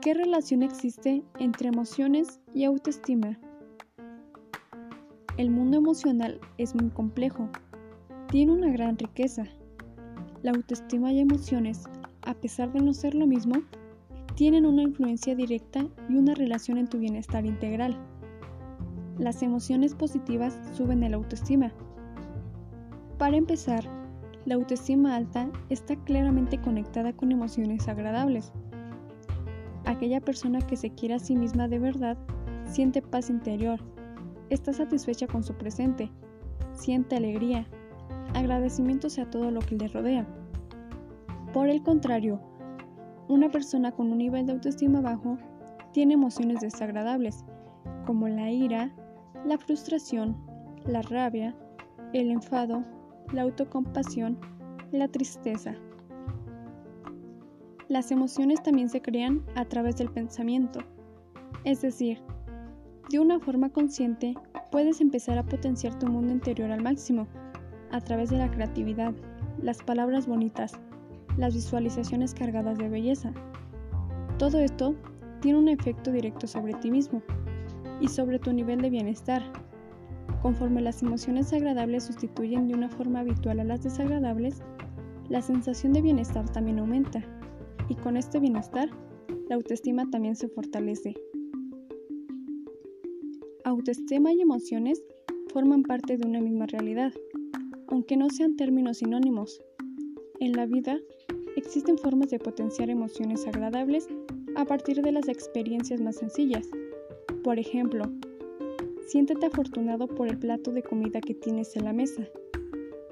¿Qué 0.00 0.14
relación 0.14 0.62
existe 0.62 1.22
entre 1.38 1.68
emociones 1.68 2.40
y 2.54 2.64
autoestima? 2.64 3.38
El 5.36 5.50
mundo 5.50 5.76
emocional 5.76 6.40
es 6.56 6.74
muy 6.74 6.88
complejo. 6.88 7.50
Tiene 8.28 8.52
una 8.52 8.72
gran 8.72 8.96
riqueza. 8.96 9.44
La 10.42 10.52
autoestima 10.52 11.12
y 11.12 11.20
emociones, 11.20 11.84
a 12.22 12.32
pesar 12.32 12.72
de 12.72 12.80
no 12.80 12.94
ser 12.94 13.14
lo 13.14 13.26
mismo, 13.26 13.56
tienen 14.36 14.64
una 14.64 14.84
influencia 14.84 15.34
directa 15.34 15.86
y 16.08 16.16
una 16.16 16.34
relación 16.34 16.78
en 16.78 16.88
tu 16.88 16.98
bienestar 16.98 17.44
integral. 17.44 17.94
Las 19.18 19.42
emociones 19.42 19.94
positivas 19.94 20.58
suben 20.72 21.02
el 21.02 21.12
autoestima. 21.12 21.74
Para 23.18 23.36
empezar, 23.36 23.84
la 24.46 24.54
autoestima 24.54 25.14
alta 25.14 25.50
está 25.68 25.94
claramente 25.94 26.58
conectada 26.58 27.12
con 27.12 27.32
emociones 27.32 27.86
agradables 27.86 28.50
Aquella 29.84 30.20
persona 30.20 30.60
que 30.60 30.76
se 30.76 30.90
quiere 30.90 31.14
a 31.14 31.18
sí 31.18 31.36
misma 31.36 31.68
de 31.68 31.78
verdad 31.78 32.16
siente 32.64 33.02
paz 33.02 33.30
interior, 33.30 33.80
está 34.50 34.72
satisfecha 34.72 35.26
con 35.26 35.42
su 35.42 35.54
presente, 35.54 36.10
siente 36.72 37.16
alegría, 37.16 37.66
agradecimiento 38.34 39.06
hacia 39.06 39.28
todo 39.30 39.50
lo 39.50 39.60
que 39.60 39.76
le 39.76 39.88
rodea. 39.88 40.26
Por 41.52 41.68
el 41.68 41.82
contrario, 41.82 42.40
una 43.28 43.48
persona 43.50 43.92
con 43.92 44.10
un 44.12 44.18
nivel 44.18 44.46
de 44.46 44.52
autoestima 44.52 45.00
bajo 45.00 45.38
tiene 45.92 46.14
emociones 46.14 46.60
desagradables, 46.60 47.44
como 48.06 48.28
la 48.28 48.50
ira, 48.50 48.92
la 49.44 49.58
frustración, 49.58 50.36
la 50.84 51.02
rabia, 51.02 51.54
el 52.12 52.30
enfado, 52.30 52.84
la 53.32 53.42
autocompasión, 53.42 54.38
la 54.92 55.08
tristeza. 55.08 55.74
Las 57.90 58.12
emociones 58.12 58.62
también 58.62 58.88
se 58.88 59.02
crean 59.02 59.42
a 59.56 59.64
través 59.64 59.96
del 59.96 60.12
pensamiento, 60.12 60.78
es 61.64 61.82
decir, 61.82 62.20
de 63.10 63.18
una 63.18 63.40
forma 63.40 63.70
consciente 63.70 64.34
puedes 64.70 65.00
empezar 65.00 65.38
a 65.38 65.44
potenciar 65.44 65.98
tu 65.98 66.06
mundo 66.06 66.32
interior 66.32 66.70
al 66.70 66.84
máximo 66.84 67.26
a 67.90 68.00
través 68.00 68.30
de 68.30 68.38
la 68.38 68.48
creatividad, 68.48 69.12
las 69.60 69.82
palabras 69.82 70.28
bonitas, 70.28 70.74
las 71.36 71.52
visualizaciones 71.52 72.32
cargadas 72.32 72.78
de 72.78 72.88
belleza. 72.88 73.32
Todo 74.38 74.60
esto 74.60 74.94
tiene 75.40 75.58
un 75.58 75.68
efecto 75.68 76.12
directo 76.12 76.46
sobre 76.46 76.74
ti 76.74 76.92
mismo 76.92 77.22
y 78.00 78.06
sobre 78.06 78.38
tu 78.38 78.52
nivel 78.52 78.82
de 78.82 78.90
bienestar. 78.90 79.42
Conforme 80.42 80.80
las 80.80 81.02
emociones 81.02 81.52
agradables 81.52 82.04
sustituyen 82.04 82.68
de 82.68 82.74
una 82.74 82.88
forma 82.88 83.18
habitual 83.18 83.58
a 83.58 83.64
las 83.64 83.82
desagradables, 83.82 84.62
la 85.28 85.42
sensación 85.42 85.92
de 85.92 86.02
bienestar 86.02 86.48
también 86.50 86.78
aumenta 86.78 87.24
y 87.90 87.96
con 87.96 88.16
este 88.16 88.38
bienestar, 88.38 88.88
la 89.48 89.56
autoestima 89.56 90.08
también 90.08 90.36
se 90.36 90.48
fortalece. 90.48 91.14
Autoestima 93.64 94.32
y 94.32 94.40
emociones 94.40 95.02
forman 95.52 95.82
parte 95.82 96.16
de 96.16 96.24
una 96.24 96.40
misma 96.40 96.66
realidad, 96.66 97.12
aunque 97.88 98.16
no 98.16 98.30
sean 98.30 98.56
términos 98.56 98.98
sinónimos. 98.98 99.60
En 100.38 100.52
la 100.52 100.66
vida 100.66 100.98
existen 101.56 101.98
formas 101.98 102.30
de 102.30 102.38
potenciar 102.38 102.90
emociones 102.90 103.44
agradables 103.48 104.06
a 104.54 104.64
partir 104.64 105.02
de 105.02 105.10
las 105.10 105.28
experiencias 105.28 106.00
más 106.00 106.16
sencillas. 106.16 106.68
Por 107.42 107.58
ejemplo, 107.58 108.04
siéntete 109.08 109.46
afortunado 109.46 110.06
por 110.06 110.28
el 110.28 110.38
plato 110.38 110.70
de 110.70 110.84
comida 110.84 111.20
que 111.20 111.34
tienes 111.34 111.74
en 111.76 111.86
la 111.86 111.92
mesa. 111.92 112.22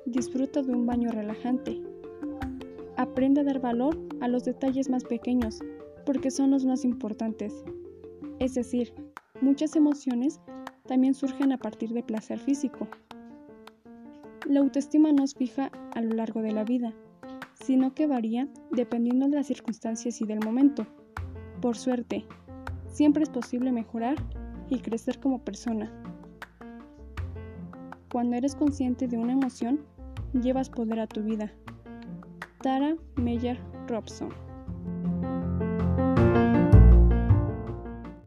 Disfruta 0.07 0.63
de 0.63 0.73
un 0.73 0.87
baño 0.87 1.11
relajante 1.11 1.83
Aprende 2.99 3.43
a 3.43 3.45
dar 3.45 3.61
valor 3.61 3.97
a 4.21 4.27
los 4.27 4.43
detalles 4.43 4.91
más 4.91 5.05
pequeños, 5.05 5.61
porque 6.05 6.33
son 6.33 6.51
los 6.51 6.65
más 6.65 6.85
importantes. 6.85 7.65
Es 8.41 8.55
decir, 8.55 8.93
muchas 9.41 9.77
emociones 9.77 10.41
también 10.85 11.15
surgen 11.15 11.53
a 11.53 11.59
partir 11.59 11.91
de 11.91 12.03
placer 12.03 12.41
físico. 12.41 12.89
La 14.49 14.59
autoestima 14.59 15.13
no 15.13 15.23
es 15.23 15.37
fija 15.37 15.71
a 15.95 16.01
lo 16.01 16.17
largo 16.17 16.43
de 16.43 16.51
la 16.51 16.65
vida, 16.65 16.93
sino 17.55 17.95
que 17.95 18.09
varía 18.09 18.49
dependiendo 18.73 19.29
de 19.29 19.37
las 19.37 19.47
circunstancias 19.47 20.21
y 20.21 20.27
del 20.27 20.41
momento. 20.45 20.85
Por 21.61 21.77
suerte, 21.77 22.25
siempre 22.89 23.23
es 23.23 23.31
posible 23.31 23.71
mejorar 23.71 24.17
y 24.71 24.81
crecer 24.81 25.21
como 25.21 25.45
persona. 25.45 25.93
Cuando 28.11 28.35
eres 28.35 28.57
consciente 28.57 29.07
de 29.07 29.19
una 29.19 29.35
emoción, 29.35 29.85
llevas 30.33 30.69
poder 30.69 30.99
a 30.99 31.07
tu 31.07 31.23
vida. 31.23 31.53
Tara 32.63 32.97
Meyer 33.17 33.57
Robson. 33.89 34.33